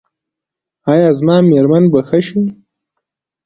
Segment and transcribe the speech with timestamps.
[0.93, 2.41] ایا زما میرمن به ښه شي؟